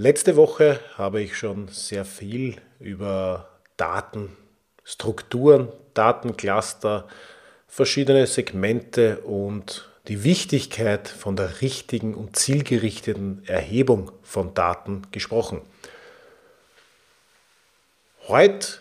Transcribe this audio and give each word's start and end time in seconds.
Letzte 0.00 0.36
Woche 0.36 0.78
habe 0.94 1.20
ich 1.20 1.36
schon 1.36 1.66
sehr 1.66 2.04
viel 2.04 2.54
über 2.78 3.48
Datenstrukturen, 3.76 5.72
Datencluster, 5.92 7.08
verschiedene 7.66 8.28
Segmente 8.28 9.18
und 9.22 9.90
die 10.06 10.22
Wichtigkeit 10.22 11.08
von 11.08 11.34
der 11.34 11.62
richtigen 11.62 12.14
und 12.14 12.36
zielgerichteten 12.36 13.42
Erhebung 13.48 14.12
von 14.22 14.54
Daten 14.54 15.02
gesprochen. 15.10 15.62
Heute 18.28 18.78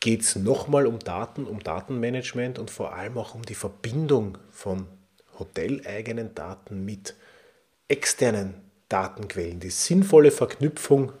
geht 0.00 0.20
es 0.20 0.36
nochmal 0.36 0.86
um 0.86 0.98
Daten, 0.98 1.46
um 1.46 1.60
Datenmanagement 1.60 2.58
und 2.58 2.70
vor 2.70 2.92
allem 2.92 3.16
auch 3.16 3.34
um 3.34 3.46
die 3.46 3.54
Verbindung 3.54 4.36
von 4.50 4.88
hoteleigenen 5.38 6.34
Daten 6.34 6.84
mit 6.84 7.14
externen 7.88 8.63
Datenquellen, 8.94 9.58
die 9.58 9.70
sinnvolle 9.70 10.30
Verknüpfung, 10.30 11.12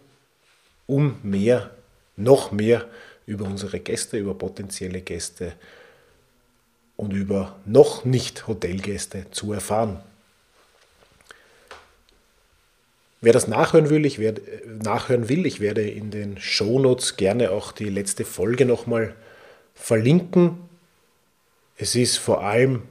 um 0.86 1.18
mehr, 1.24 1.72
noch 2.14 2.52
mehr 2.52 2.86
über 3.26 3.46
unsere 3.46 3.80
Gäste, 3.80 4.16
über 4.16 4.34
potenzielle 4.34 5.00
Gäste 5.00 5.54
und 6.96 7.12
über 7.12 7.56
noch 7.66 8.04
nicht 8.04 8.46
Hotelgäste 8.46 9.26
zu 9.32 9.52
erfahren. 9.52 10.00
Wer 13.20 13.32
das 13.32 13.48
nachhören 13.48 13.90
will, 13.90 14.06
ich 14.06 14.20
werde, 14.20 14.42
nachhören 14.84 15.28
will, 15.28 15.44
ich 15.44 15.58
werde 15.58 15.82
in 15.82 16.12
den 16.12 16.38
Shownotes 16.38 17.16
gerne 17.16 17.50
auch 17.50 17.72
die 17.72 17.88
letzte 17.88 18.24
Folge 18.24 18.66
nochmal 18.66 19.16
verlinken. 19.74 20.58
Es 21.76 21.96
ist 21.96 22.18
vor 22.18 22.44
allem 22.44 22.82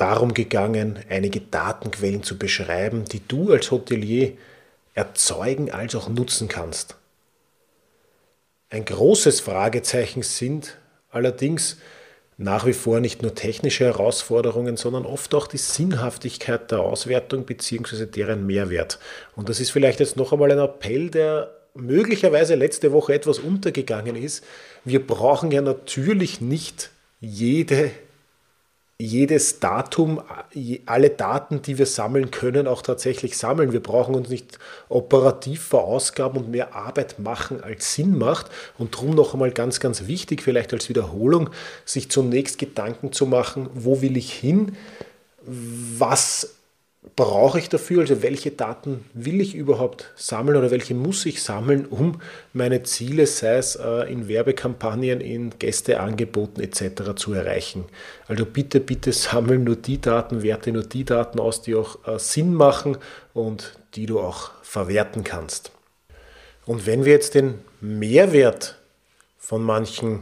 darum 0.00 0.34
gegangen, 0.34 0.98
einige 1.08 1.40
Datenquellen 1.40 2.22
zu 2.22 2.38
beschreiben, 2.38 3.04
die 3.04 3.20
du 3.26 3.52
als 3.52 3.70
Hotelier 3.70 4.32
erzeugen 4.94 5.70
als 5.70 5.94
auch 5.94 6.08
nutzen 6.08 6.48
kannst. 6.48 6.96
Ein 8.70 8.84
großes 8.84 9.40
Fragezeichen 9.40 10.22
sind 10.22 10.76
allerdings 11.10 11.78
nach 12.36 12.66
wie 12.66 12.72
vor 12.72 13.00
nicht 13.00 13.22
nur 13.22 13.34
technische 13.34 13.84
Herausforderungen, 13.84 14.76
sondern 14.76 15.06
oft 15.06 15.34
auch 15.34 15.46
die 15.46 15.58
Sinnhaftigkeit 15.58 16.70
der 16.70 16.80
Auswertung 16.80 17.44
bzw. 17.44 18.06
deren 18.06 18.46
Mehrwert. 18.46 18.98
Und 19.34 19.48
das 19.48 19.58
ist 19.58 19.70
vielleicht 19.70 20.00
jetzt 20.00 20.16
noch 20.16 20.32
einmal 20.32 20.52
ein 20.52 20.58
Appell, 20.58 21.10
der 21.10 21.52
möglicherweise 21.74 22.54
letzte 22.54 22.92
Woche 22.92 23.14
etwas 23.14 23.38
untergegangen 23.38 24.16
ist. 24.16 24.44
Wir 24.84 25.04
brauchen 25.04 25.50
ja 25.50 25.62
natürlich 25.62 26.40
nicht 26.40 26.90
jede 27.20 27.90
jedes 29.00 29.60
Datum, 29.60 30.20
alle 30.86 31.10
Daten, 31.10 31.62
die 31.62 31.78
wir 31.78 31.86
sammeln 31.86 32.32
können, 32.32 32.66
auch 32.66 32.82
tatsächlich 32.82 33.38
sammeln. 33.38 33.72
Wir 33.72 33.82
brauchen 33.82 34.16
uns 34.16 34.28
nicht 34.28 34.58
operativ 34.88 35.62
verausgaben 35.62 36.42
und 36.42 36.50
mehr 36.50 36.74
Arbeit 36.74 37.20
machen, 37.20 37.62
als 37.62 37.94
Sinn 37.94 38.18
macht. 38.18 38.50
Und 38.76 38.96
darum 38.96 39.10
noch 39.10 39.34
einmal 39.34 39.52
ganz, 39.52 39.78
ganz 39.78 40.08
wichtig, 40.08 40.42
vielleicht 40.42 40.72
als 40.72 40.88
Wiederholung, 40.88 41.50
sich 41.84 42.10
zunächst 42.10 42.58
Gedanken 42.58 43.12
zu 43.12 43.26
machen, 43.26 43.70
wo 43.72 44.02
will 44.02 44.16
ich 44.16 44.32
hin? 44.32 44.76
Was 45.44 46.57
brauche 47.16 47.58
ich 47.58 47.68
dafür? 47.68 48.00
Also 48.00 48.22
welche 48.22 48.50
Daten 48.50 49.04
will 49.14 49.40
ich 49.40 49.54
überhaupt 49.54 50.12
sammeln 50.16 50.56
oder 50.56 50.70
welche 50.70 50.94
muss 50.94 51.26
ich 51.26 51.42
sammeln, 51.42 51.86
um 51.86 52.20
meine 52.52 52.82
Ziele, 52.82 53.26
sei 53.26 53.56
es 53.56 53.76
äh, 53.76 54.10
in 54.12 54.28
Werbekampagnen, 54.28 55.20
in 55.20 55.50
Gästeangeboten 55.58 56.62
etc. 56.62 57.14
zu 57.16 57.32
erreichen? 57.32 57.84
Also 58.26 58.44
bitte, 58.44 58.80
bitte 58.80 59.12
sammeln 59.12 59.64
nur 59.64 59.76
die 59.76 60.00
Daten, 60.00 60.42
werte 60.42 60.72
nur 60.72 60.84
die 60.84 61.04
Daten 61.04 61.40
aus, 61.40 61.62
die 61.62 61.74
auch 61.74 62.06
äh, 62.06 62.18
Sinn 62.18 62.54
machen 62.54 62.98
und 63.34 63.78
die 63.94 64.06
du 64.06 64.20
auch 64.20 64.50
verwerten 64.62 65.24
kannst. 65.24 65.72
Und 66.66 66.86
wenn 66.86 67.04
wir 67.04 67.12
jetzt 67.12 67.34
den 67.34 67.54
Mehrwert 67.80 68.76
von 69.38 69.62
manchen 69.62 70.20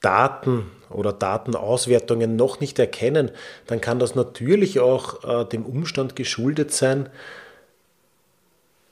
Daten 0.00 0.70
oder 0.94 1.12
Datenauswertungen 1.12 2.36
noch 2.36 2.60
nicht 2.60 2.78
erkennen, 2.78 3.30
dann 3.66 3.80
kann 3.80 3.98
das 3.98 4.14
natürlich 4.14 4.80
auch 4.80 5.24
äh, 5.24 5.48
dem 5.48 5.66
Umstand 5.66 6.16
geschuldet 6.16 6.72
sein, 6.72 7.08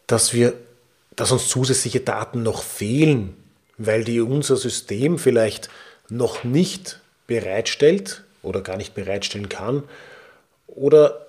dass, 0.06 0.32
wir, 0.32 0.54
dass 1.16 1.32
uns 1.32 1.48
zusätzliche 1.48 2.00
Daten 2.00 2.42
noch 2.42 2.62
fehlen, 2.62 3.36
weil 3.78 4.04
die 4.04 4.20
unser 4.20 4.56
System 4.56 5.18
vielleicht 5.18 5.70
noch 6.08 6.44
nicht 6.44 7.00
bereitstellt 7.26 8.24
oder 8.42 8.60
gar 8.60 8.76
nicht 8.76 8.94
bereitstellen 8.94 9.48
kann 9.48 9.84
oder 10.66 11.26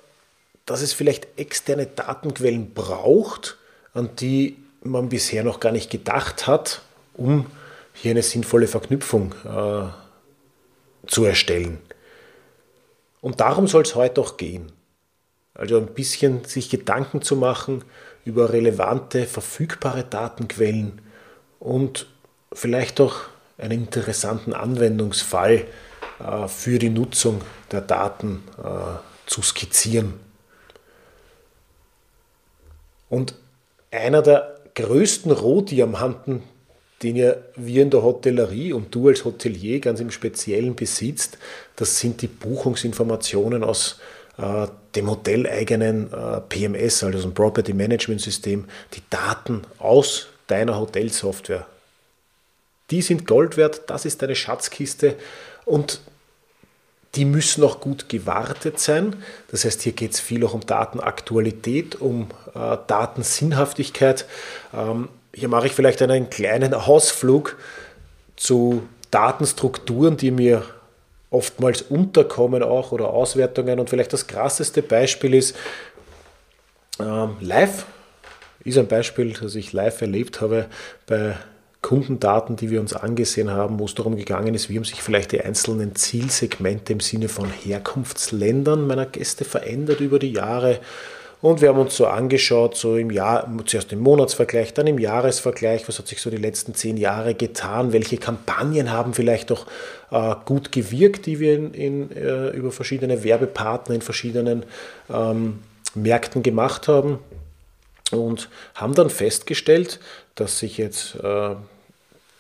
dass 0.66 0.82
es 0.82 0.94
vielleicht 0.94 1.28
externe 1.38 1.86
Datenquellen 1.86 2.74
braucht, 2.74 3.58
an 3.94 4.10
die 4.20 4.58
man 4.82 5.10
bisher 5.10 5.44
noch 5.44 5.60
gar 5.60 5.72
nicht 5.72 5.90
gedacht 5.90 6.48
hat, 6.48 6.82
um 7.14 7.46
hier 7.94 8.12
eine 8.12 8.24
sinnvolle 8.24 8.68
Verknüpfung 8.68 9.36
äh, 9.46 10.03
zu 11.08 11.26
erstellen. 11.26 11.80
Und 13.22 13.40
darum 13.40 13.68
soll 13.68 13.84
es 13.84 13.96
heute 13.96 14.22
auch 14.22 14.38
gehen. 14.38 14.72
Also 15.54 15.78
ein 15.78 15.88
bisschen 15.88 16.44
sich 16.46 16.70
Gedanken 16.70 17.22
zu 17.22 17.36
machen 17.36 17.84
über 18.26 18.52
relevante, 18.52 19.26
verfügbare 19.26 20.04
Datenquellen 20.04 21.02
und 21.60 22.08
vielleicht 22.52 23.00
auch 23.00 23.16
einen 23.58 23.84
interessanten 23.84 24.54
Anwendungsfall 24.54 25.66
äh, 26.20 26.48
für 26.48 26.80
die 26.80 26.90
Nutzung 26.90 27.42
der 27.72 27.82
Daten 27.82 28.44
äh, 28.58 28.98
zu 29.26 29.42
skizzieren. 29.42 30.20
Und 33.10 33.36
einer 33.92 34.22
der 34.22 34.60
größten 34.76 35.32
Rohdiamanten, 35.32 36.44
den 37.04 37.16
ja 37.18 37.36
wir 37.56 37.84
in 37.84 37.90
der 37.90 38.02
Hotellerie 38.02 38.74
und 38.74 38.94
du 38.96 39.10
als 39.10 39.26
Hotelier 39.26 39.80
ganz 39.80 40.00
im 40.00 40.10
Speziellen 40.10 40.76
besitzt, 40.76 41.38
das 41.76 42.00
sind 42.00 42.22
die 42.22 42.28
Buchungsinformationen 42.28 43.64
aus 43.64 44.00
äh, 44.38 44.68
dem 44.96 45.10
hoteleigenen 45.10 46.12
äh, 46.12 46.42
PMS, 46.42 47.04
also 47.04 47.22
dem 47.22 47.34
Property 47.34 47.74
Management 47.74 48.22
System, 48.22 48.66
die 48.94 49.02
Daten 49.10 49.62
aus 49.80 50.28
deiner 50.48 50.80
Hotelsoftware. 50.80 51.68
Die 52.90 53.02
sind 53.02 53.28
Gold 53.28 53.58
wert, 53.58 53.84
das 53.88 54.06
ist 54.06 54.22
deine 54.22 54.36
Schatzkiste 54.36 55.16
und 55.66 56.00
die 57.16 57.26
müssen 57.26 57.64
auch 57.64 57.80
gut 57.80 58.10
gewartet 58.10 58.80
sein. 58.80 59.16
Das 59.52 59.66
heißt, 59.66 59.84
hier 59.84 59.92
geht 59.92 60.14
es 60.14 60.20
viel 60.20 60.44
auch 60.46 60.54
um 60.54 60.66
Datenaktualität, 60.66 62.02
um 62.02 62.30
äh, 62.56 62.78
Datensinnhaftigkeit. 62.88 64.26
Ähm, 64.74 65.10
hier 65.36 65.48
mache 65.48 65.68
ich 65.68 65.74
vielleicht 65.74 66.02
einen 66.02 66.30
kleinen 66.30 66.74
Ausflug 66.74 67.58
zu 68.36 68.84
Datenstrukturen, 69.12 70.18
die 70.18 70.32
mir 70.32 70.64
oftmals 71.30 71.82
unterkommen 71.82 72.62
auch 72.62 72.92
oder 72.92 73.10
Auswertungen. 73.10 73.80
Und 73.80 73.90
vielleicht 73.90 74.14
das 74.14 74.28
krasseste 74.28 74.82
Beispiel 74.82 75.34
ist 75.34 75.56
ähm, 77.00 77.38
live. 77.42 77.86
Ist 78.64 78.78
ein 78.78 78.88
Beispiel, 78.88 79.34
das 79.34 79.56
ich 79.56 79.74
live 79.74 80.00
erlebt 80.02 80.40
habe 80.40 80.68
bei 81.06 81.36
Kundendaten, 81.82 82.56
die 82.56 82.70
wir 82.70 82.80
uns 82.80 82.94
angesehen 82.94 83.52
haben, 83.52 83.78
wo 83.78 83.86
es 83.86 83.96
darum 83.96 84.16
gegangen 84.16 84.56
ist, 84.56 84.70
wie 84.70 84.78
haben 84.78 84.86
sich 84.86 85.02
vielleicht 85.02 85.34
die 85.34 85.42
einzelnen 85.42 85.96
Zielsegmente 85.96 86.94
im 86.94 87.02
Sinne 87.02 87.28
von 87.28 87.50
Herkunftsländern 87.50 88.88
meiner 88.88 89.06
Gäste 89.06 89.44
verändert 89.44 90.00
über 90.00 90.18
die 90.18 90.32
Jahre 90.32 90.80
und 91.44 91.60
wir 91.60 91.68
haben 91.68 91.80
uns 91.80 91.98
so 91.98 92.08
angeschaut, 92.08 92.78
so 92.78 92.96
im 92.96 93.12
Jahr, 93.12 93.52
zuerst 93.66 93.92
im 93.92 94.00
Monatsvergleich, 94.00 94.74
dann 94.74 94.88
im 94.88 94.98
Jahresvergleich, 94.98 95.86
was 95.90 96.00
hat 96.00 96.08
sich 96.08 96.22
so 96.22 96.30
die 96.30 96.38
letzten 96.38 96.74
zehn 96.74 96.96
Jahre 96.96 97.36
getan, 97.36 97.92
welche 97.92 98.16
Kampagnen 98.16 98.94
haben 98.94 99.14
vielleicht 99.14 99.52
auch 99.52 99.68
äh, 100.12 100.36
gut 100.46 100.72
gewirkt, 100.72 101.26
die 101.26 101.42
wir 101.42 101.56
in, 101.56 101.74
in, 101.74 102.12
äh, 102.16 102.52
über 102.52 102.72
verschiedene 102.72 103.26
Werbepartner 103.26 103.94
in 103.94 104.02
verschiedenen 104.02 104.64
ähm, 105.14 105.60
Märkten 105.96 106.44
gemacht 106.44 106.88
haben. 106.88 107.20
Und 108.14 108.48
haben 108.76 108.96
dann 108.96 109.10
festgestellt, 109.10 110.00
dass 110.36 110.60
sich 110.60 110.78
jetzt 110.78 111.16
äh, 111.16 111.56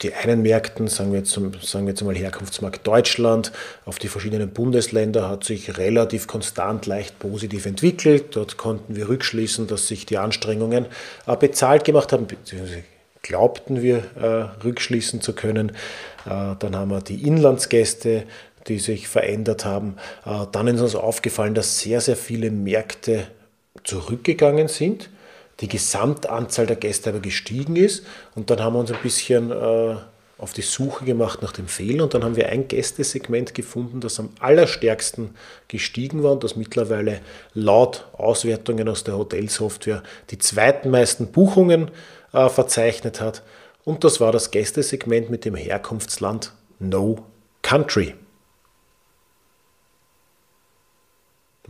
die 0.01 0.13
einen 0.13 0.41
Märkten, 0.41 0.87
sagen 0.87 1.11
wir, 1.11 1.19
jetzt, 1.19 1.31
sagen 1.31 1.85
wir 1.85 1.91
jetzt 1.91 2.01
mal 2.01 2.15
Herkunftsmarkt 2.15 2.85
Deutschland, 2.85 3.51
auf 3.85 3.99
die 3.99 4.09
verschiedenen 4.09 4.49
Bundesländer 4.49 5.29
hat 5.29 5.43
sich 5.45 5.77
relativ 5.77 6.27
konstant 6.27 6.85
leicht 6.85 7.19
positiv 7.19 7.65
entwickelt. 7.65 8.35
Dort 8.35 8.57
konnten 8.57 8.95
wir 8.95 9.07
rückschließen, 9.07 9.67
dass 9.67 9.87
sich 9.87 10.05
die 10.05 10.17
Anstrengungen 10.17 10.87
äh, 11.25 11.37
bezahlt 11.37 11.85
gemacht 11.85 12.11
haben, 12.11 12.27
beziehungsweise 12.27 12.83
glaubten 13.21 13.81
wir 13.81 14.03
äh, 14.19 14.63
rückschließen 14.65 15.21
zu 15.21 15.33
können. 15.33 15.69
Äh, 16.25 16.55
dann 16.59 16.75
haben 16.75 16.91
wir 16.91 17.01
die 17.01 17.25
Inlandsgäste, 17.25 18.23
die 18.67 18.79
sich 18.79 19.07
verändert 19.07 19.63
haben. 19.63 19.95
Äh, 20.25 20.45
dann 20.51 20.67
ist 20.67 20.81
uns 20.81 20.95
aufgefallen, 20.95 21.53
dass 21.53 21.79
sehr, 21.79 22.01
sehr 22.01 22.17
viele 22.17 22.51
Märkte 22.51 23.27
zurückgegangen 23.83 24.67
sind 24.67 25.09
die 25.59 25.67
Gesamtanzahl 25.67 26.65
der 26.65 26.75
Gäste 26.75 27.09
aber 27.09 27.19
gestiegen 27.19 27.75
ist. 27.75 28.05
Und 28.35 28.49
dann 28.49 28.61
haben 28.61 28.73
wir 28.73 28.79
uns 28.79 28.91
ein 28.91 29.01
bisschen 29.01 29.51
äh, 29.51 29.95
auf 30.37 30.51
die 30.51 30.61
Suche 30.61 31.05
gemacht 31.05 31.41
nach 31.41 31.53
dem 31.53 31.67
Fehler 31.67 32.03
und 32.03 32.13
dann 32.13 32.23
haben 32.23 32.35
wir 32.35 32.49
ein 32.49 32.67
Gästesegment 32.67 33.53
gefunden, 33.53 34.01
das 34.01 34.19
am 34.19 34.29
allerstärksten 34.39 35.35
gestiegen 35.67 36.21
war 36.23 36.33
und 36.33 36.43
das 36.43 36.55
mittlerweile 36.55 37.21
laut 37.53 38.07
Auswertungen 38.13 38.89
aus 38.89 39.03
der 39.03 39.17
Hotelsoftware 39.17 40.03
die 40.31 40.39
zweitmeisten 40.39 41.31
Buchungen 41.31 41.91
äh, 42.33 42.49
verzeichnet 42.49 43.21
hat. 43.21 43.43
Und 43.85 44.03
das 44.03 44.19
war 44.19 44.31
das 44.31 44.51
Gästesegment 44.51 45.29
mit 45.29 45.45
dem 45.45 45.55
Herkunftsland 45.55 46.51
No 46.79 47.25
Country. 47.61 48.15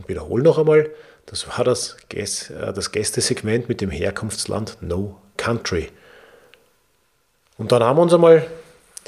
Ich 0.00 0.08
wiederhole 0.08 0.42
noch 0.42 0.58
einmal, 0.58 0.90
das 1.26 1.48
war 1.48 1.64
das, 1.64 1.96
äh, 2.12 2.72
das 2.72 2.92
Gästesegment 2.92 3.68
mit 3.68 3.80
dem 3.80 3.90
Herkunftsland 3.90 4.78
No 4.80 5.20
Country. 5.36 5.90
Und 7.56 7.72
dann 7.72 7.82
haben 7.82 7.98
wir 7.98 8.02
uns 8.02 8.14
einmal 8.14 8.46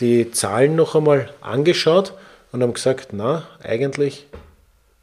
die 0.01 0.31
Zahlen 0.31 0.77
noch 0.77 0.95
einmal 0.95 1.31
angeschaut 1.41 2.15
und 2.53 2.63
haben 2.63 2.75
gesagt, 2.75 3.09
na, 3.13 3.47
eigentlich 3.63 4.27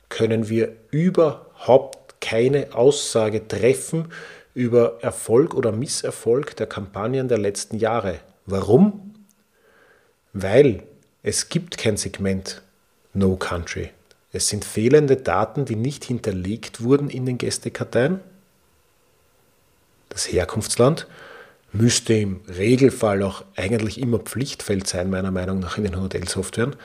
können 0.10 0.50
wir 0.50 0.76
überhaupt 0.92 2.22
keine 2.22 2.74
Aussage 2.74 3.48
treffen 3.48 4.12
über 4.54 5.00
Erfolg 5.02 5.56
oder 5.56 5.72
Misserfolg 5.72 6.56
der 6.56 6.68
Kampagnen 6.68 7.28
der 7.28 7.40
letzten 7.40 7.78
Jahre. 7.78 8.20
Warum? 8.46 9.16
Weil 10.32 10.84
es 11.22 11.50
gibt 11.50 11.78
kein 11.78 11.98
Segment 11.98 12.62
No 13.14 13.36
Country. 13.36 13.90
Es 14.34 14.50
sind 14.50 14.66
fehlende 14.66 15.16
Daten, 15.16 15.64
die 15.64 15.76
nicht 15.76 16.04
hinterlegt 16.04 16.84
wurden 16.84 17.10
in 17.10 17.28
den 17.28 17.38
Gästekarteien. 17.38 18.20
Das 20.10 20.32
Herkunftsland 20.32 21.08
müsste 21.72 22.16
im 22.16 22.42
Regelfall 22.48 23.22
auch 23.22 23.46
eigentlich 23.56 24.00
immer 24.00 24.18
Pflichtfeld 24.20 24.88
sein, 24.88 25.12
meiner 25.12 25.32
Meinung 25.32 25.60
nach, 25.60 25.78
in 25.78 25.84
den 25.84 26.02
Hotelsoftwaren. 26.02 26.76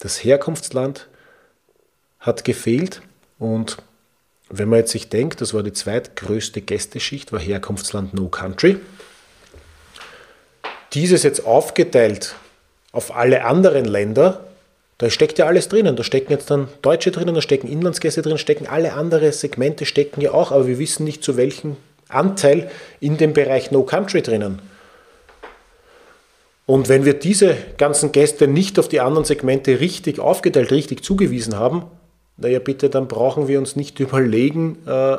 Das 0.00 0.22
Herkunftsland 0.24 1.08
hat 2.18 2.44
gefehlt 2.44 3.00
und 3.38 3.76
wenn 4.48 4.68
man 4.68 4.80
jetzt 4.80 4.92
sich 4.92 5.08
denkt, 5.08 5.40
das 5.40 5.54
war 5.54 5.62
die 5.62 5.72
zweitgrößte 5.72 6.60
Gästeschicht, 6.60 7.32
war 7.32 7.40
Herkunftsland 7.40 8.12
No 8.12 8.28
Country. 8.28 8.78
Dieses 10.92 11.22
jetzt 11.22 11.46
aufgeteilt 11.46 12.34
auf 12.90 13.14
alle 13.14 13.44
anderen 13.44 13.84
Länder 13.84 14.51
da 15.02 15.10
steckt 15.10 15.36
ja 15.38 15.46
alles 15.46 15.68
drinnen. 15.68 15.96
Da 15.96 16.04
stecken 16.04 16.30
jetzt 16.30 16.48
dann 16.48 16.68
Deutsche 16.80 17.10
drinnen, 17.10 17.34
da 17.34 17.40
stecken 17.40 17.66
Inlandsgäste 17.66 18.22
drin, 18.22 18.38
stecken 18.38 18.68
alle 18.68 18.92
anderen 18.92 19.32
Segmente 19.32 19.84
stecken 19.84 20.20
ja 20.20 20.30
auch, 20.30 20.52
aber 20.52 20.68
wir 20.68 20.78
wissen 20.78 21.02
nicht 21.02 21.24
zu 21.24 21.36
welchem 21.36 21.76
Anteil 22.08 22.70
in 23.00 23.16
dem 23.16 23.32
Bereich 23.32 23.72
No 23.72 23.82
Country 23.82 24.22
drinnen. 24.22 24.60
Und 26.66 26.88
wenn 26.88 27.04
wir 27.04 27.14
diese 27.14 27.56
ganzen 27.78 28.12
Gäste 28.12 28.46
nicht 28.46 28.78
auf 28.78 28.86
die 28.88 29.00
anderen 29.00 29.24
Segmente 29.24 29.80
richtig 29.80 30.20
aufgeteilt, 30.20 30.70
richtig 30.70 31.02
zugewiesen 31.02 31.58
haben, 31.58 31.86
naja 32.36 32.60
bitte, 32.60 32.88
dann 32.88 33.08
brauchen 33.08 33.48
wir 33.48 33.58
uns 33.58 33.74
nicht 33.74 33.98
überlegen, 34.00 34.78
äh, 34.86 35.16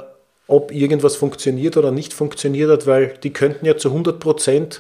ob 0.47 0.71
irgendwas 0.71 1.17
funktioniert 1.17 1.75
oder 1.75 1.91
nicht 1.91 2.13
funktioniert 2.13 2.71
hat, 2.71 2.87
weil 2.87 3.15
die 3.21 3.33
könnten 3.33 3.65
ja 3.65 3.75
zu 3.75 3.89
100% 3.89 4.79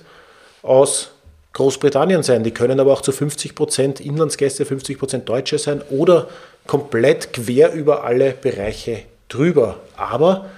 aus 0.61 1.12
Großbritannien 1.53 2.23
sein. 2.23 2.43
Die 2.43 2.51
können 2.51 2.79
aber 2.79 2.91
auch 2.91 3.01
zu 3.01 3.11
50 3.11 3.55
Prozent 3.55 3.99
Inlandsgäste, 3.99 4.65
50 4.65 4.97
Prozent 4.97 5.29
Deutsche 5.29 5.59
sein 5.59 5.81
oder 5.89 6.27
komplett 6.67 7.33
quer 7.33 7.73
über 7.73 8.03
alle 8.03 8.31
Bereiche 8.31 9.03
drüber. 9.29 9.79
Aber 9.95 10.49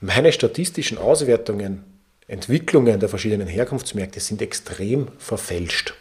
meine 0.00 0.32
statistischen 0.32 0.98
Auswertungen, 0.98 1.84
Entwicklungen 2.26 3.00
der 3.00 3.08
verschiedenen 3.08 3.48
Herkunftsmärkte 3.48 4.20
sind 4.20 4.40
extrem 4.40 5.08
verfälscht. 5.18 5.94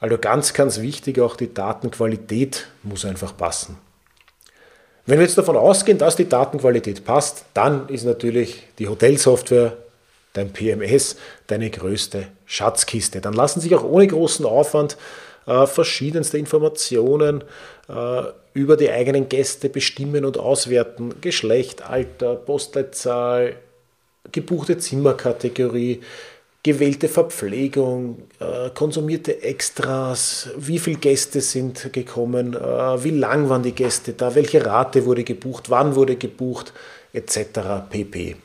Also 0.00 0.18
ganz, 0.18 0.52
ganz 0.52 0.80
wichtig, 0.80 1.20
auch 1.20 1.36
die 1.36 1.54
Datenqualität 1.54 2.66
muss 2.82 3.04
einfach 3.04 3.36
passen. 3.36 3.78
Wenn 5.06 5.18
wir 5.18 5.26
jetzt 5.26 5.38
davon 5.38 5.56
ausgehen, 5.56 5.98
dass 5.98 6.16
die 6.16 6.28
Datenqualität 6.28 7.04
passt, 7.04 7.44
dann 7.54 7.88
ist 7.88 8.04
natürlich 8.04 8.64
die 8.78 8.88
Hotelsoftware 8.88 9.76
dein 10.34 10.52
PMS 10.52 11.16
deine 11.46 11.70
größte 11.70 12.26
Schatzkiste. 12.44 13.20
Dann 13.20 13.32
lassen 13.32 13.60
sich 13.60 13.74
auch 13.74 13.84
ohne 13.84 14.06
großen 14.06 14.44
Aufwand 14.44 14.98
äh, 15.46 15.66
verschiedenste 15.66 16.36
Informationen 16.38 17.42
äh, 17.88 18.22
über 18.52 18.76
die 18.76 18.90
eigenen 18.90 19.28
Gäste 19.28 19.68
bestimmen 19.68 20.24
und 20.24 20.38
auswerten. 20.38 21.20
Geschlecht, 21.20 21.82
Alter, 21.82 22.36
Postleitzahl, 22.36 23.56
gebuchte 24.32 24.78
Zimmerkategorie, 24.78 26.00
gewählte 26.62 27.08
Verpflegung, 27.08 28.22
äh, 28.40 28.70
konsumierte 28.70 29.42
Extras, 29.42 30.48
wie 30.56 30.78
viele 30.78 30.98
Gäste 30.98 31.40
sind 31.40 31.92
gekommen, 31.92 32.54
äh, 32.54 33.04
wie 33.04 33.10
lang 33.10 33.48
waren 33.48 33.62
die 33.62 33.72
Gäste 33.72 34.14
da, 34.14 34.34
welche 34.34 34.64
Rate 34.64 35.04
wurde 35.04 35.24
gebucht, 35.24 35.68
wann 35.68 35.94
wurde 35.94 36.16
gebucht, 36.16 36.72
etc. 37.12 37.86
pp. 37.90 38.36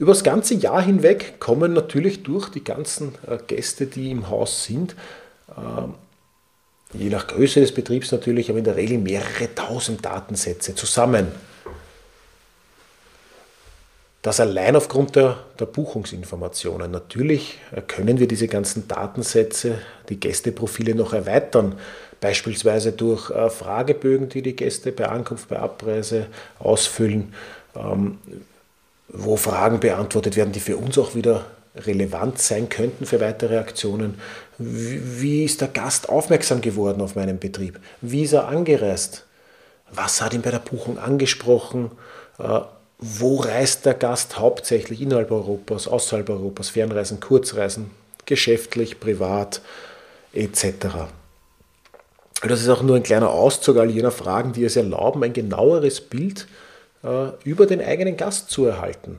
Über 0.00 0.12
das 0.12 0.24
ganze 0.24 0.54
Jahr 0.54 0.80
hinweg 0.80 1.38
kommen 1.40 1.74
natürlich 1.74 2.22
durch 2.22 2.48
die 2.48 2.64
ganzen 2.64 3.14
äh, 3.28 3.36
Gäste, 3.46 3.84
die 3.84 4.10
im 4.10 4.30
Haus 4.30 4.64
sind, 4.64 4.96
ähm, 5.54 5.92
je 6.94 7.10
nach 7.10 7.26
Größe 7.26 7.60
des 7.60 7.72
Betriebs 7.72 8.10
natürlich, 8.10 8.48
aber 8.48 8.60
in 8.60 8.64
der 8.64 8.76
Regel 8.76 8.96
mehrere 8.96 9.54
tausend 9.54 10.02
Datensätze 10.02 10.74
zusammen. 10.74 11.26
Das 14.22 14.40
allein 14.40 14.74
aufgrund 14.74 15.16
der, 15.16 15.36
der, 15.58 15.66
Buchungsinformationen. 15.66 16.90
Natürlich 16.90 17.58
äh, 17.70 17.82
können 17.82 18.18
wir 18.18 18.26
diese 18.26 18.48
ganzen 18.48 18.88
Datensätze, 18.88 19.82
die 20.08 20.18
Gästeprofile 20.18 20.94
noch 20.94 21.12
erweitern, 21.12 21.78
beispielsweise 22.22 22.92
durch 22.92 23.28
äh, 23.28 23.50
Fragebögen, 23.50 24.30
die 24.30 24.40
die 24.40 24.56
Gäste 24.56 24.92
bei 24.92 25.10
Ankunft, 25.10 25.50
bei 25.50 25.58
Abreise 25.58 26.28
ausfüllen. 26.58 27.34
Wo 29.12 29.36
Fragen 29.36 29.80
beantwortet 29.80 30.36
werden, 30.36 30.52
die 30.52 30.60
für 30.60 30.76
uns 30.76 30.96
auch 30.96 31.14
wieder 31.14 31.44
relevant 31.74 32.38
sein 32.38 32.68
könnten 32.68 33.06
für 33.06 33.20
weitere 33.20 33.58
Aktionen. 33.58 34.20
Wie 34.58 35.44
ist 35.44 35.60
der 35.60 35.68
Gast 35.68 36.08
aufmerksam 36.08 36.60
geworden 36.60 37.00
auf 37.00 37.14
meinen 37.14 37.38
Betrieb? 37.38 37.78
Wie 38.00 38.22
ist 38.22 38.32
er 38.32 38.48
angereist? 38.48 39.24
Was 39.92 40.20
hat 40.20 40.34
ihn 40.34 40.42
bei 40.42 40.50
der 40.50 40.58
Buchung 40.58 40.98
angesprochen? 40.98 41.90
Äh, 42.38 42.60
wo 42.98 43.36
reist 43.36 43.86
der 43.86 43.94
Gast 43.94 44.38
hauptsächlich 44.38 45.00
innerhalb 45.00 45.30
Europas, 45.30 45.88
außerhalb 45.88 46.28
Europas, 46.28 46.68
Fernreisen, 46.68 47.18
Kurzreisen, 47.18 47.90
geschäftlich, 48.26 49.00
privat 49.00 49.62
etc. 50.34 51.08
Das 52.42 52.60
ist 52.60 52.68
auch 52.68 52.82
nur 52.82 52.96
ein 52.96 53.02
kleiner 53.02 53.30
Auszug 53.30 53.78
all 53.78 53.90
jener 53.90 54.10
Fragen, 54.10 54.52
die 54.52 54.64
es 54.64 54.76
erlauben, 54.76 55.24
ein 55.24 55.32
genaueres 55.32 56.00
Bild 56.02 56.42
äh, 56.42 56.46
über 57.02 57.66
den 57.66 57.80
eigenen 57.80 58.16
Gast 58.16 58.50
zu 58.50 58.66
erhalten. 58.66 59.18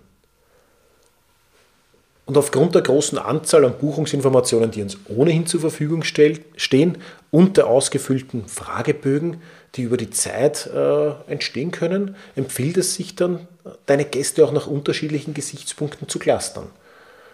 Und 2.26 2.38
aufgrund 2.38 2.76
der 2.76 2.82
großen 2.82 3.18
Anzahl 3.18 3.66
an 3.66 3.78
Buchungsinformationen, 3.78 4.72
die 4.72 4.82
uns 4.82 4.98
ohnehin 5.10 5.48
zur 5.48 5.60
Verfügung 5.60 6.04
stehen, 6.04 6.98
und 7.30 7.58
der 7.58 7.68
ausgefüllten 7.68 8.48
Fragebögen, 8.48 9.42
die 9.76 9.82
über 9.84 9.98
die 9.98 10.12
Zeit 10.12 10.68
äh, 10.68 11.10
entstehen 11.28 11.72
können, 11.72 12.16
empfiehlt 12.36 12.78
es 12.78 12.96
sich 12.96 13.16
dann, 13.16 13.48
deine 13.86 14.06
Gäste 14.06 14.46
auch 14.46 14.52
nach 14.52 14.68
unterschiedlichen 14.68 15.34
Gesichtspunkten 15.34 16.08
zu 16.08 16.20
clustern. 16.20 16.68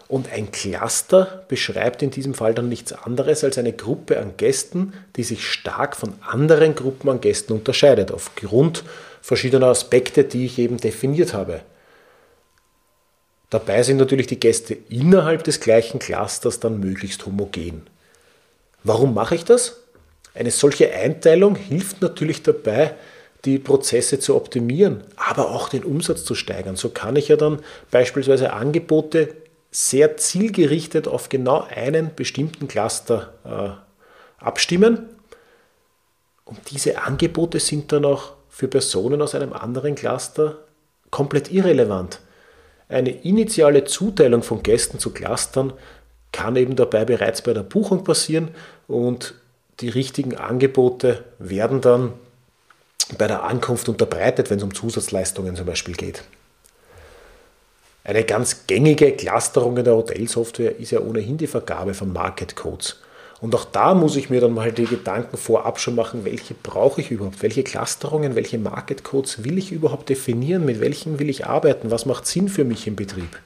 Und 0.08 0.32
ein 0.32 0.52
Cluster 0.52 1.44
beschreibt 1.50 2.02
in 2.02 2.12
diesem 2.12 2.34
Fall 2.34 2.54
dann 2.54 2.70
nichts 2.70 2.94
anderes 2.94 3.44
als 3.44 3.58
eine 3.58 3.74
Gruppe 3.74 4.20
an 4.20 4.38
Gästen, 4.38 4.94
die 5.18 5.24
sich 5.24 5.46
stark 5.46 5.98
von 5.98 6.14
anderen 6.22 6.76
Gruppen 6.76 7.10
an 7.10 7.20
Gästen 7.20 7.54
unterscheidet, 7.54 8.12
aufgrund 8.12 8.86
verschiedener 9.22 9.68
Aspekte, 9.68 10.24
die 10.24 10.46
ich 10.46 10.60
eben 10.60 10.78
definiert 10.78 11.34
habe. 11.34 11.62
Dabei 13.50 13.84
sind 13.84 13.98
natürlich 13.98 14.28
die 14.28 14.40
Gäste 14.40 14.78
innerhalb 14.90 15.44
des 15.44 15.60
gleichen 15.60 16.00
Clusters 16.00 16.60
dann 16.60 16.80
möglichst 16.80 17.26
homogen. 17.26 17.88
Warum 18.84 19.14
mache 19.14 19.36
ich 19.36 19.44
das? 19.44 19.82
Eine 20.34 20.52
solche 20.52 20.94
Einteilung 20.94 21.56
hilft 21.56 22.02
natürlich 22.02 22.44
dabei, 22.44 22.94
die 23.46 23.60
Prozesse 23.60 24.20
zu 24.20 24.36
optimieren, 24.36 25.04
aber 25.16 25.52
auch 25.52 25.70
den 25.70 25.84
Umsatz 25.84 26.24
zu 26.24 26.36
steigern. 26.36 26.76
So 26.76 26.90
kann 26.90 27.16
ich 27.16 27.28
ja 27.28 27.36
dann 27.36 27.60
beispielsweise 27.92 28.54
Angebote 28.54 29.36
sehr 29.79 30.17
zielgerichtet 30.17 31.07
auf 31.07 31.29
genau 31.29 31.62
einen 31.69 32.15
bestimmten 32.15 32.67
Cluster 32.67 33.34
äh, 33.46 34.43
abstimmen. 34.43 35.07
Und 36.46 36.72
diese 36.72 37.03
Angebote 37.03 37.60
sind 37.60 37.91
dann 37.91 38.03
auch 38.03 38.34
für 38.50 38.67
Personen 38.67 39.22
aus 39.22 39.36
einem 39.36 39.53
anderen 39.53 39.93
Cluster 39.93 40.57
komplett 41.12 41.51
irrelevant. 41.51 42.22
Eine 42.89 43.12
initiale 43.12 43.84
Zuteilung 43.84 44.41
von 44.41 44.63
Gästen 44.63 44.98
zu 44.98 45.12
Clustern 45.12 45.74
kann 46.31 46.55
eben 46.55 46.75
dabei 46.75 47.05
bereits 47.05 47.43
bei 47.43 47.53
der 47.53 47.62
Buchung 47.62 48.03
passieren 48.03 48.50
und 48.88 49.36
die 49.79 49.89
richtigen 49.89 50.36
Angebote 50.38 51.24
werden 51.38 51.81
dann 51.81 52.13
bei 53.19 53.27
der 53.27 53.43
Ankunft 53.43 53.88
unterbreitet, 53.89 54.50
wenn 54.50 54.57
es 54.57 54.63
um 54.63 54.74
Zusatzleistungen 54.74 55.55
zum 55.55 55.67
Beispiel 55.67 55.93
geht. 55.93 56.24
Eine 58.08 58.24
ganz 58.24 58.68
gängige 58.68 59.12
Clusterung 59.12 59.76
in 59.76 59.84
der 59.84 59.98
Hotelsoftware 59.98 60.80
ist 60.80 60.92
ja 60.92 61.02
ohnehin 61.02 61.38
die 61.38 61.46
Vergabe 61.46 61.94
von 61.94 62.14
Market 62.14 62.56
Codes. 62.56 63.02
Und 63.42 63.54
auch 63.54 63.66
da 63.66 63.94
muss 63.96 64.16
ich 64.16 64.30
mir 64.30 64.40
dann 64.40 64.54
mal 64.54 64.72
die 64.72 64.86
Gedanken 64.86 65.36
vorab 65.36 65.78
schon 65.78 65.96
machen, 65.96 66.24
welche 66.24 66.54
brauche 66.54 67.02
ich 67.02 67.12
überhaupt, 67.12 67.44
welche 67.44 67.64
Clusterungen, 67.64 68.36
welche 68.36 68.60
Market 68.60 69.04
Codes 69.04 69.44
will 69.44 69.58
ich 69.58 69.74
überhaupt 69.74 70.08
definieren, 70.08 70.64
mit 70.64 70.80
welchen 70.80 71.20
will 71.20 71.30
ich 71.30 71.48
arbeiten, 71.48 71.92
was 71.92 72.06
macht 72.06 72.26
Sinn 72.28 72.48
für 72.48 72.64
mich 72.64 72.88
im 72.88 72.96
Betrieb. 72.96 73.42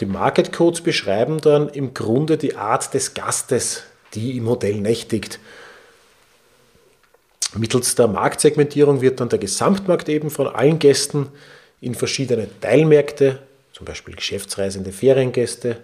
Die 0.00 0.06
Market 0.06 0.54
Codes 0.54 0.80
beschreiben 0.80 1.42
dann 1.42 1.68
im 1.68 1.92
Grunde 1.92 2.38
die 2.38 2.56
Art 2.56 2.94
des 2.94 3.12
Gastes, 3.12 3.82
die 4.14 4.38
im 4.38 4.48
Hotel 4.48 4.80
nächtigt. 4.80 5.38
Mittels 7.54 7.94
der 7.94 8.08
Marktsegmentierung 8.08 9.00
wird 9.00 9.20
dann 9.20 9.28
der 9.28 9.38
Gesamtmarkt 9.38 10.08
eben 10.08 10.30
von 10.30 10.48
allen 10.48 10.78
Gästen 10.78 11.28
in 11.80 11.94
verschiedene 11.94 12.48
Teilmärkte, 12.60 13.38
zum 13.72 13.86
Beispiel 13.86 14.14
Geschäftsreisende 14.14 14.92
Feriengäste, 14.92 15.78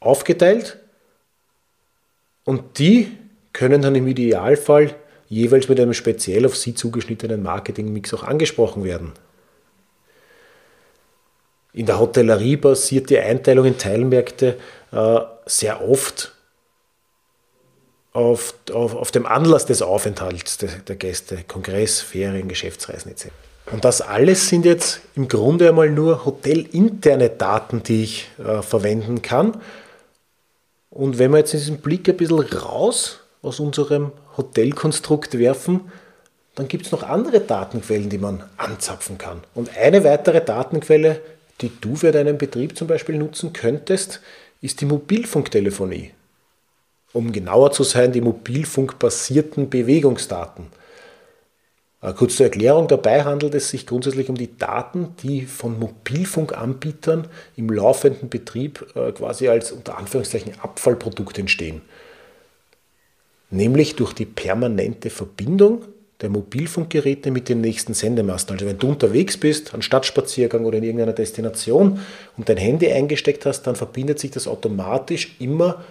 aufgeteilt 0.00 0.78
und 2.44 2.78
die 2.78 3.16
können 3.52 3.82
dann 3.82 3.94
im 3.94 4.08
Idealfall 4.08 4.94
jeweils 5.28 5.68
mit 5.68 5.78
einem 5.78 5.94
speziell 5.94 6.44
auf 6.46 6.56
sie 6.56 6.74
zugeschnittenen 6.74 7.42
Marketingmix 7.42 8.12
auch 8.14 8.24
angesprochen 8.24 8.84
werden. 8.84 9.12
In 11.72 11.86
der 11.86 11.98
Hotellerie 11.98 12.56
basiert 12.56 13.08
die 13.08 13.18
Einteilung 13.18 13.64
in 13.64 13.78
Teilmärkte 13.78 14.58
äh, 14.90 15.20
sehr 15.46 15.88
oft 15.88 16.34
auf, 18.12 18.54
auf, 18.72 18.94
auf, 18.94 19.10
dem 19.10 19.26
Anlass 19.26 19.66
des 19.66 19.82
Aufenthalts 19.82 20.58
der, 20.58 20.70
der 20.86 20.96
Gäste, 20.96 21.38
Kongress, 21.48 22.00
Ferien, 22.00 22.48
Geschäftsreisen 22.48 23.10
etc. 23.10 23.28
Und 23.70 23.84
das 23.84 24.02
alles 24.02 24.48
sind 24.48 24.64
jetzt 24.64 25.00
im 25.14 25.28
Grunde 25.28 25.68
einmal 25.68 25.90
nur 25.90 26.24
hotelinterne 26.24 27.30
Daten, 27.30 27.82
die 27.82 28.04
ich 28.04 28.30
äh, 28.38 28.60
verwenden 28.60 29.22
kann. 29.22 29.56
Und 30.90 31.18
wenn 31.18 31.30
wir 31.30 31.38
jetzt 31.38 31.52
diesen 31.52 31.78
Blick 31.78 32.08
ein 32.08 32.16
bisschen 32.16 32.40
raus 32.40 33.20
aus 33.40 33.60
unserem 33.60 34.12
Hotelkonstrukt 34.36 35.38
werfen, 35.38 35.90
dann 36.54 36.68
gibt 36.68 36.84
es 36.84 36.92
noch 36.92 37.02
andere 37.02 37.40
Datenquellen, 37.40 38.10
die 38.10 38.18
man 38.18 38.44
anzapfen 38.58 39.16
kann. 39.16 39.42
Und 39.54 39.74
eine 39.76 40.04
weitere 40.04 40.44
Datenquelle 40.44 41.20
die 41.62 41.70
du 41.80 41.96
für 41.96 42.12
deinen 42.12 42.38
Betrieb 42.38 42.76
zum 42.76 42.88
Beispiel 42.88 43.16
nutzen 43.16 43.52
könntest, 43.52 44.20
ist 44.60 44.80
die 44.80 44.86
Mobilfunktelefonie. 44.86 46.10
Um 47.12 47.32
genauer 47.32 47.72
zu 47.72 47.84
sein, 47.84 48.12
die 48.12 48.20
mobilfunkbasierten 48.20 49.68
Bewegungsdaten. 49.68 50.66
Äh, 52.02 52.12
kurz 52.14 52.36
zur 52.36 52.46
Erklärung, 52.46 52.88
dabei 52.88 53.24
handelt 53.24 53.54
es 53.54 53.70
sich 53.70 53.86
grundsätzlich 53.86 54.28
um 54.28 54.34
die 54.34 54.56
Daten, 54.58 55.14
die 55.22 55.42
von 55.42 55.78
Mobilfunkanbietern 55.78 57.28
im 57.56 57.70
laufenden 57.70 58.28
Betrieb 58.28 58.86
äh, 58.94 59.12
quasi 59.12 59.48
als 59.48 59.72
unter 59.72 59.96
Anführungszeichen 59.96 60.54
Abfallprodukt 60.60 61.38
entstehen. 61.38 61.82
Nämlich 63.50 63.96
durch 63.96 64.14
die 64.14 64.24
permanente 64.24 65.10
Verbindung 65.10 65.84
der 66.22 66.30
Mobilfunkgeräte 66.30 67.30
mit 67.30 67.48
den 67.48 67.60
nächsten 67.60 67.94
Sendemasten. 67.94 68.54
Also 68.54 68.66
wenn 68.66 68.78
du 68.78 68.88
unterwegs 68.88 69.36
bist, 69.36 69.74
an 69.74 69.82
Stadtspaziergang 69.82 70.64
oder 70.64 70.78
in 70.78 70.84
irgendeiner 70.84 71.12
Destination 71.12 72.00
und 72.36 72.48
dein 72.48 72.56
Handy 72.56 72.90
eingesteckt 72.90 73.44
hast, 73.44 73.64
dann 73.64 73.76
verbindet 73.76 74.20
sich 74.20 74.30
das 74.30 74.46
automatisch 74.46 75.36
immer 75.40 75.84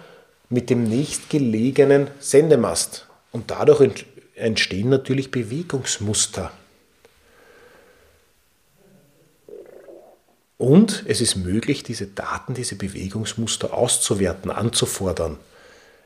mit 0.52 0.68
dem 0.68 0.84
nächstgelegenen 0.84 2.08
Sendemast. 2.20 3.06
Und 3.32 3.50
dadurch 3.50 4.04
entstehen 4.34 4.90
natürlich 4.90 5.30
Bewegungsmuster. 5.30 6.52
Und 10.58 11.04
es 11.08 11.20
ist 11.20 11.36
möglich, 11.36 11.82
diese 11.82 12.06
Daten, 12.06 12.54
diese 12.54 12.76
Bewegungsmuster 12.76 13.72
auszuwerten, 13.74 14.50
anzufordern. 14.50 15.38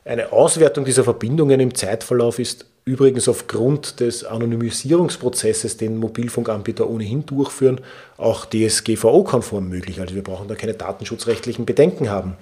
Eine 0.05 0.31
Auswertung 0.31 0.85
dieser 0.85 1.03
Verbindungen 1.03 1.59
im 1.59 1.75
Zeitverlauf 1.75 2.39
ist 2.39 2.65
übrigens 2.85 3.27
aufgrund 3.27 3.99
des 3.99 4.23
Anonymisierungsprozesses, 4.23 5.75
den 5.75 5.97
Mobilfunkanbieter 5.97 6.89
ohnehin 6.89 7.25
durchführen, 7.25 7.81
auch 8.15 8.45
DSGVO-konform 8.45 9.67
möglich. 9.67 9.99
Also 9.99 10.15
wir 10.15 10.23
brauchen 10.23 10.47
da 10.47 10.55
keine 10.55 10.73
datenschutzrechtlichen 10.73 11.65
Bedenken 11.65 12.09
haben. 12.09 12.37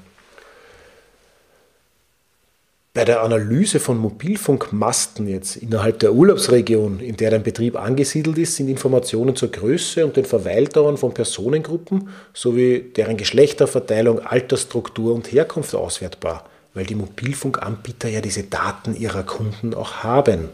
Bei 2.95 3.05
der 3.05 3.21
Analyse 3.21 3.79
von 3.79 3.99
Mobilfunkmasten 3.99 5.27
jetzt 5.27 5.57
innerhalb 5.57 5.99
der 5.99 6.13
Urlaubsregion, 6.13 6.99
in 6.99 7.17
der 7.17 7.29
dein 7.29 7.43
Betrieb 7.43 7.75
angesiedelt 7.75 8.39
ist, 8.39 8.55
sind 8.55 8.69
Informationen 8.69 9.35
zur 9.35 9.51
Größe 9.51 10.03
und 10.03 10.15
den 10.15 10.25
Verweildauern 10.25 10.97
von 10.97 11.13
Personengruppen 11.13 12.09
sowie 12.33 12.91
deren 12.95 13.17
Geschlechterverteilung, 13.17 14.21
Altersstruktur 14.21 15.13
und 15.13 15.31
Herkunft 15.31 15.75
auswertbar 15.75 16.45
weil 16.75 16.85
die 16.85 16.95
Mobilfunkanbieter 16.95 18.09
ja 18.09 18.21
diese 18.21 18.43
Daten 18.43 18.95
ihrer 18.95 19.23
Kunden 19.23 19.73
auch 19.73 20.03
haben. 20.03 20.49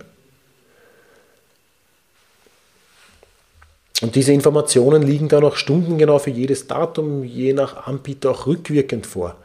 Und 4.01 4.15
diese 4.15 4.31
Informationen 4.31 5.01
liegen 5.01 5.27
dann 5.27 5.43
auch 5.43 5.55
stundengenau 5.55 6.19
für 6.19 6.29
jedes 6.29 6.67
Datum, 6.67 7.23
je 7.23 7.53
nach 7.53 7.87
Anbieter 7.87 8.31
auch 8.31 8.47
rückwirkend 8.47 9.05
vor. 9.05 9.35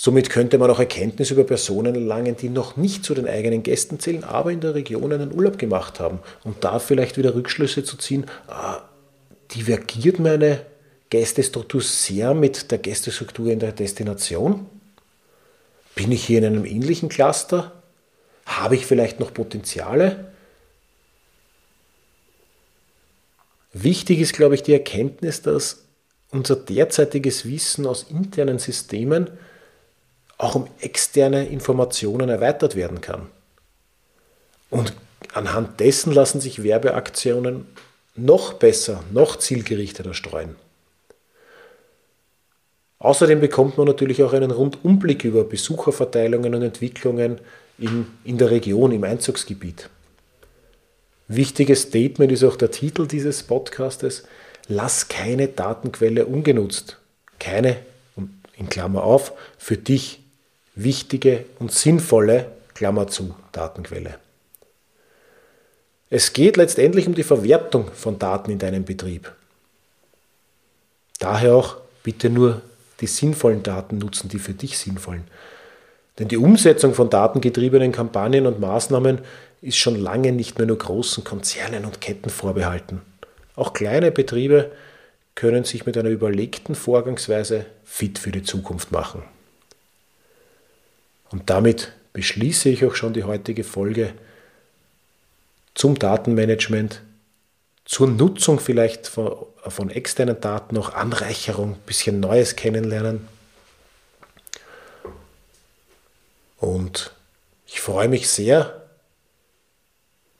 Somit 0.00 0.30
könnte 0.30 0.58
man 0.58 0.70
auch 0.70 0.78
Erkenntnis 0.78 1.32
über 1.32 1.42
Personen 1.42 1.92
erlangen, 1.92 2.36
die 2.36 2.50
noch 2.50 2.76
nicht 2.76 3.04
zu 3.04 3.14
den 3.14 3.26
eigenen 3.26 3.64
Gästen 3.64 3.98
zählen, 3.98 4.22
aber 4.22 4.52
in 4.52 4.60
der 4.60 4.76
Region 4.76 5.12
einen 5.12 5.32
Urlaub 5.32 5.58
gemacht 5.58 5.98
haben. 5.98 6.20
Und 6.44 6.62
da 6.62 6.78
vielleicht 6.78 7.16
wieder 7.16 7.34
Rückschlüsse 7.34 7.82
zu 7.82 7.96
ziehen, 7.96 8.26
ah, 8.46 8.80
divergiert 9.56 10.20
meine 10.20 10.64
Gästestruktur 11.10 11.80
sehr 11.80 12.32
mit 12.32 12.70
der 12.70 12.78
Gästestruktur 12.78 13.50
in 13.50 13.58
der 13.58 13.72
Destination? 13.72 14.66
Bin 15.96 16.12
ich 16.12 16.24
hier 16.24 16.38
in 16.38 16.44
einem 16.44 16.64
ähnlichen 16.64 17.08
Cluster? 17.08 17.72
Habe 18.46 18.76
ich 18.76 18.86
vielleicht 18.86 19.18
noch 19.18 19.34
Potenziale? 19.34 20.32
Wichtig 23.72 24.20
ist, 24.20 24.32
glaube 24.32 24.54
ich, 24.54 24.62
die 24.62 24.74
Erkenntnis, 24.74 25.42
dass 25.42 25.82
unser 26.30 26.54
derzeitiges 26.54 27.46
Wissen 27.46 27.84
aus 27.84 28.06
internen 28.08 28.60
Systemen 28.60 29.30
auch 30.38 30.54
um 30.54 30.68
externe 30.80 31.48
Informationen 31.48 32.28
erweitert 32.28 32.76
werden 32.76 33.00
kann. 33.00 33.26
Und 34.70 34.94
anhand 35.34 35.80
dessen 35.80 36.12
lassen 36.12 36.40
sich 36.40 36.62
Werbeaktionen 36.62 37.66
noch 38.14 38.54
besser, 38.54 39.02
noch 39.12 39.36
zielgerichteter 39.36 40.14
streuen. 40.14 40.56
Außerdem 43.00 43.40
bekommt 43.40 43.78
man 43.78 43.86
natürlich 43.86 44.22
auch 44.22 44.32
einen 44.32 44.50
Rundumblick 44.50 45.24
über 45.24 45.44
Besucherverteilungen 45.44 46.54
und 46.54 46.62
Entwicklungen 46.62 47.40
in, 47.78 48.06
in 48.24 48.38
der 48.38 48.50
Region, 48.50 48.90
im 48.90 49.04
Einzugsgebiet. 49.04 49.88
Wichtiges 51.28 51.82
Statement 51.82 52.32
ist 52.32 52.42
auch 52.42 52.56
der 52.56 52.70
Titel 52.70 53.06
dieses 53.06 53.42
Podcastes. 53.44 54.24
Lass 54.66 55.08
keine 55.08 55.46
Datenquelle 55.48 56.26
ungenutzt. 56.26 56.98
Keine, 57.38 57.76
in 58.56 58.68
Klammer 58.68 59.04
auf, 59.04 59.32
für 59.58 59.76
dich 59.76 60.20
wichtige 60.78 61.44
und 61.58 61.72
sinnvolle, 61.72 62.46
Klammer 62.74 63.08
zu, 63.08 63.34
Datenquelle. 63.52 64.18
Es 66.10 66.32
geht 66.32 66.56
letztendlich 66.56 67.06
um 67.06 67.14
die 67.14 67.22
Verwertung 67.22 67.90
von 67.92 68.18
Daten 68.18 68.50
in 68.50 68.58
deinem 68.58 68.84
Betrieb. 68.84 69.32
Daher 71.18 71.54
auch 71.54 71.76
bitte 72.02 72.30
nur 72.30 72.62
die 73.00 73.06
sinnvollen 73.06 73.62
Daten 73.62 73.98
nutzen, 73.98 74.28
die 74.28 74.38
für 74.38 74.54
dich 74.54 74.78
sinnvollen. 74.78 75.24
Denn 76.18 76.28
die 76.28 76.36
Umsetzung 76.36 76.94
von 76.94 77.10
datengetriebenen 77.10 77.92
Kampagnen 77.92 78.46
und 78.46 78.60
Maßnahmen 78.60 79.20
ist 79.60 79.76
schon 79.76 79.96
lange 79.96 80.32
nicht 80.32 80.58
mehr 80.58 80.66
nur 80.66 80.78
großen 80.78 81.24
Konzernen 81.24 81.84
und 81.84 82.00
Ketten 82.00 82.30
vorbehalten. 82.30 83.02
Auch 83.54 83.72
kleine 83.72 84.10
Betriebe 84.10 84.70
können 85.34 85.64
sich 85.64 85.86
mit 85.86 85.96
einer 85.98 86.08
überlegten 86.08 86.74
Vorgangsweise 86.74 87.66
fit 87.84 88.18
für 88.18 88.32
die 88.32 88.42
Zukunft 88.42 88.92
machen. 88.92 89.22
Und 91.30 91.50
damit 91.50 91.92
beschließe 92.12 92.68
ich 92.68 92.84
auch 92.84 92.94
schon 92.94 93.12
die 93.12 93.24
heutige 93.24 93.64
Folge 93.64 94.12
zum 95.74 95.98
Datenmanagement, 95.98 97.02
zur 97.84 98.08
Nutzung 98.08 98.60
vielleicht 98.60 99.06
von, 99.06 99.46
von 99.66 99.90
externen 99.90 100.40
Daten, 100.40 100.74
noch 100.74 100.94
Anreicherung, 100.94 101.74
ein 101.74 101.86
bisschen 101.86 102.20
Neues 102.20 102.56
kennenlernen. 102.56 103.26
Und 106.58 107.12
ich 107.66 107.80
freue 107.80 108.08
mich 108.08 108.28
sehr, 108.28 108.82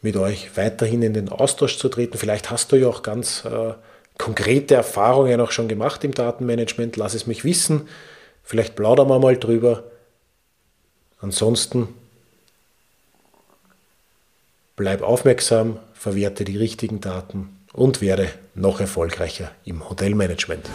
mit 0.00 0.16
euch 0.16 0.56
weiterhin 0.56 1.02
in 1.02 1.14
den 1.14 1.28
Austausch 1.28 1.78
zu 1.78 1.88
treten. 1.88 2.18
Vielleicht 2.18 2.50
hast 2.50 2.72
du 2.72 2.76
ja 2.76 2.88
auch 2.88 3.02
ganz 3.02 3.44
äh, 3.44 3.74
konkrete 4.16 4.74
Erfahrungen 4.74 5.40
auch 5.40 5.50
schon 5.50 5.68
gemacht 5.68 6.04
im 6.04 6.12
Datenmanagement. 6.12 6.96
Lass 6.96 7.14
es 7.14 7.26
mich 7.26 7.44
wissen. 7.44 7.88
Vielleicht 8.42 8.76
plaudern 8.76 9.08
wir 9.08 9.18
mal 9.18 9.36
drüber. 9.36 9.84
Ansonsten 11.20 11.88
bleib 14.76 15.02
aufmerksam, 15.02 15.78
verwerte 15.94 16.44
die 16.44 16.56
richtigen 16.56 17.00
Daten 17.00 17.58
und 17.72 18.00
werde 18.00 18.30
noch 18.54 18.80
erfolgreicher 18.80 19.50
im 19.64 19.88
Hotelmanagement. 19.88 20.68